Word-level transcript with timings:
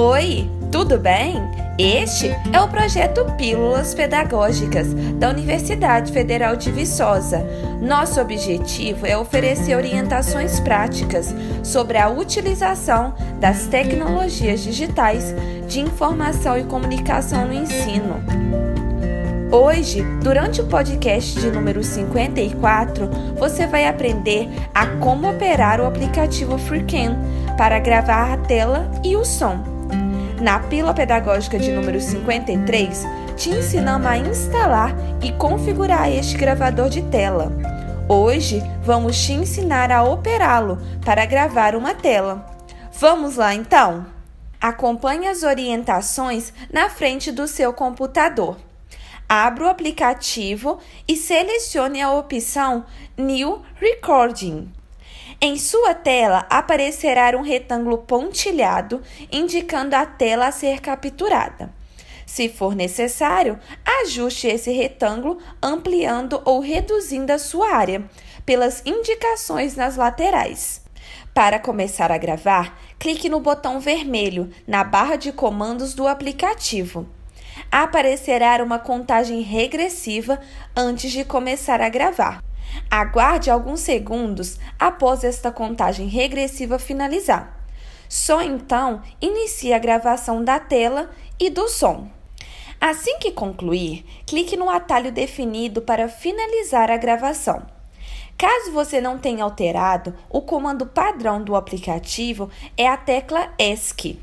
Oi, 0.00 0.48
tudo 0.70 0.96
bem? 0.96 1.34
Este 1.76 2.28
é 2.52 2.60
o 2.60 2.68
projeto 2.68 3.24
Pílulas 3.36 3.94
Pedagógicas 3.94 4.94
da 5.14 5.28
Universidade 5.28 6.12
Federal 6.12 6.54
de 6.54 6.70
Viçosa. 6.70 7.44
Nosso 7.82 8.20
objetivo 8.20 9.04
é 9.04 9.18
oferecer 9.18 9.74
orientações 9.74 10.60
práticas 10.60 11.34
sobre 11.64 11.98
a 11.98 12.08
utilização 12.08 13.12
das 13.40 13.66
tecnologias 13.66 14.60
digitais 14.60 15.34
de 15.66 15.80
informação 15.80 16.56
e 16.56 16.62
comunicação 16.62 17.48
no 17.48 17.54
ensino. 17.54 18.22
Hoje, 19.50 20.04
durante 20.22 20.60
o 20.60 20.68
podcast 20.68 21.40
de 21.40 21.50
número 21.50 21.82
54, 21.82 23.10
você 23.36 23.66
vai 23.66 23.88
aprender 23.88 24.48
a 24.72 24.86
como 24.98 25.28
operar 25.28 25.80
o 25.80 25.86
aplicativo 25.86 26.56
FreeCam 26.56 27.18
para 27.56 27.80
gravar 27.80 28.32
a 28.32 28.36
tela 28.36 28.88
e 29.02 29.16
o 29.16 29.24
som. 29.24 29.77
Na 30.40 30.60
pílula 30.60 30.94
pedagógica 30.94 31.58
de 31.58 31.72
número 31.72 32.00
53, 32.00 33.04
te 33.36 33.50
ensinamos 33.50 34.06
a 34.06 34.16
instalar 34.16 34.94
e 35.20 35.32
configurar 35.32 36.08
este 36.08 36.36
gravador 36.36 36.88
de 36.88 37.02
tela. 37.02 37.50
Hoje 38.08 38.62
vamos 38.84 39.20
te 39.20 39.32
ensinar 39.32 39.90
a 39.90 40.04
operá-lo 40.04 40.78
para 41.04 41.26
gravar 41.26 41.74
uma 41.74 41.92
tela. 41.92 42.46
Vamos 42.92 43.34
lá 43.34 43.52
então? 43.52 44.06
Acompanhe 44.60 45.26
as 45.26 45.42
orientações 45.42 46.52
na 46.72 46.88
frente 46.88 47.32
do 47.32 47.48
seu 47.48 47.72
computador. 47.72 48.56
Abra 49.28 49.64
o 49.64 49.68
aplicativo 49.68 50.78
e 51.06 51.16
selecione 51.16 52.00
a 52.00 52.12
opção 52.12 52.86
New 53.16 53.60
Recording. 53.74 54.77
Em 55.40 55.56
sua 55.56 55.94
tela 55.94 56.44
aparecerá 56.50 57.36
um 57.36 57.42
retângulo 57.42 57.98
pontilhado 57.98 59.00
indicando 59.30 59.94
a 59.94 60.04
tela 60.04 60.48
a 60.48 60.52
ser 60.52 60.80
capturada. 60.80 61.72
Se 62.26 62.48
for 62.48 62.74
necessário, 62.74 63.56
ajuste 64.02 64.48
esse 64.48 64.72
retângulo 64.72 65.38
ampliando 65.62 66.42
ou 66.44 66.58
reduzindo 66.58 67.32
a 67.32 67.38
sua 67.38 67.72
área 67.72 68.04
pelas 68.44 68.82
indicações 68.84 69.76
nas 69.76 69.96
laterais. 69.96 70.82
Para 71.32 71.60
começar 71.60 72.10
a 72.10 72.18
gravar, 72.18 72.76
clique 72.98 73.28
no 73.28 73.38
botão 73.38 73.78
vermelho 73.78 74.50
na 74.66 74.82
barra 74.82 75.14
de 75.14 75.30
comandos 75.30 75.94
do 75.94 76.08
aplicativo. 76.08 77.06
Aparecerá 77.70 78.60
uma 78.62 78.80
contagem 78.80 79.40
regressiva 79.40 80.40
antes 80.76 81.12
de 81.12 81.24
começar 81.24 81.80
a 81.80 81.88
gravar. 81.88 82.47
Aguarde 82.90 83.50
alguns 83.50 83.80
segundos 83.80 84.58
após 84.78 85.24
esta 85.24 85.52
contagem 85.52 86.08
regressiva 86.08 86.78
finalizar. 86.78 87.58
Só 88.08 88.40
então 88.40 89.02
inicie 89.20 89.72
a 89.72 89.78
gravação 89.78 90.42
da 90.42 90.58
tela 90.58 91.10
e 91.38 91.50
do 91.50 91.68
som. 91.68 92.08
Assim 92.80 93.18
que 93.18 93.32
concluir, 93.32 94.04
clique 94.26 94.56
no 94.56 94.70
atalho 94.70 95.12
definido 95.12 95.82
para 95.82 96.08
finalizar 96.08 96.90
a 96.90 96.96
gravação. 96.96 97.66
Caso 98.38 98.70
você 98.72 99.00
não 99.00 99.18
tenha 99.18 99.42
alterado, 99.42 100.14
o 100.30 100.40
comando 100.40 100.86
padrão 100.86 101.42
do 101.42 101.56
aplicativo 101.56 102.48
é 102.76 102.86
a 102.86 102.96
tecla 102.96 103.52
ESC. 103.58 104.18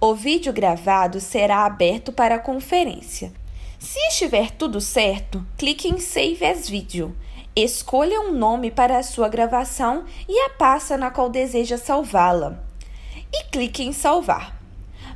O 0.00 0.14
vídeo 0.14 0.52
gravado 0.52 1.20
será 1.20 1.66
aberto 1.66 2.10
para 2.10 2.38
conferência. 2.38 3.30
Se 3.78 3.98
estiver 4.08 4.50
tudo 4.52 4.80
certo, 4.80 5.46
clique 5.56 5.86
em 5.86 5.98
Save 5.98 6.44
as 6.44 6.68
Video 6.68 7.14
Escolha 7.60 8.20
um 8.20 8.30
nome 8.30 8.70
para 8.70 8.98
a 8.98 9.02
sua 9.02 9.28
gravação 9.28 10.04
e 10.28 10.38
a 10.42 10.50
pasta 10.50 10.96
na 10.96 11.10
qual 11.10 11.28
deseja 11.28 11.76
salvá-la. 11.76 12.62
E 13.32 13.50
clique 13.50 13.82
em 13.82 13.92
salvar. 13.92 14.56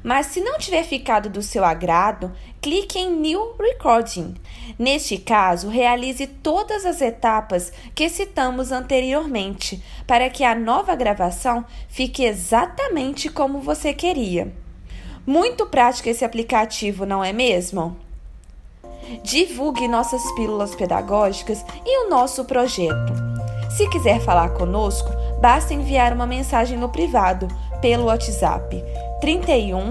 Mas 0.03 0.27
se 0.27 0.41
não 0.41 0.59
tiver 0.59 0.83
ficado 0.83 1.31
do 1.31 1.41
seu 1.41 1.65
agrado, 1.65 2.33
clique 2.61 2.99
em 2.99 3.13
New 3.13 3.55
Recording. 3.61 4.35
Neste 4.77 5.19
caso, 5.19 5.69
realize 5.69 6.27
todas 6.27 6.85
as 6.85 7.01
etapas 7.01 7.73
que 7.95 8.09
citamos 8.09 8.73
anteriormente 8.73 9.81
para 10.05 10.29
que 10.29 10.43
a 10.43 10.53
nova 10.53 10.97
gravação 10.97 11.65
fique 11.87 12.25
exatamente 12.25 13.29
como 13.29 13.61
você 13.61 13.93
queria. 13.93 14.53
Muito 15.25 15.65
prático 15.67 16.09
esse 16.09 16.25
aplicativo, 16.25 17.07
não 17.07 17.23
é 17.23 17.33
mesmo? 17.33 17.97
Divulgue 19.23 19.89
nossas 19.89 20.23
pílulas 20.33 20.75
pedagógicas 20.75 21.65
e 21.85 22.07
o 22.07 22.11
nosso 22.11 22.45
projeto. 22.45 23.13
Se 23.77 23.89
quiser 23.89 24.21
falar 24.21 24.51
conosco, 24.51 25.11
basta 25.41 25.73
enviar 25.75 26.13
uma 26.13 26.27
mensagem 26.27 26.79
no 26.79 26.89
privado 26.89 27.49
pelo 27.81 28.05
WhatsApp 28.05 28.85
31 29.21 29.91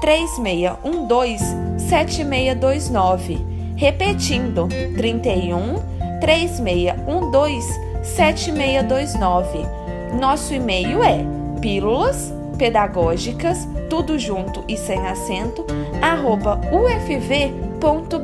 3612 0.00 1.44
7629. 1.88 3.46
Repetindo, 3.76 4.66
31 4.96 5.76
3612 6.20 7.88
7629. 8.02 9.58
Nosso 10.18 10.54
e-mail 10.54 11.02
é 11.02 11.24
pílulas 11.60 12.37
pedagógicas, 12.58 13.66
tudo 13.88 14.18
junto 14.18 14.64
e 14.68 14.76
sem 14.76 14.98
acento, 15.06 15.64
arroba 16.02 16.60
ufv.br 16.70 18.18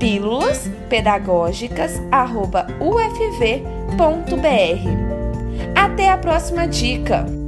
pílulas 0.00 0.66
pedagógicas 0.88 2.00
ufv.br. 2.80 3.60
Até 5.76 6.08
a 6.08 6.16
próxima 6.16 6.66
dica! 6.66 7.39